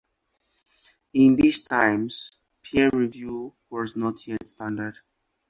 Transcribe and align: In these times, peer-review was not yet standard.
In 1.13 1.35
these 1.35 1.63
times, 1.63 2.31
peer-review 2.63 3.53
was 3.69 3.95
not 3.95 4.25
yet 4.25 4.49
standard. 4.49 4.97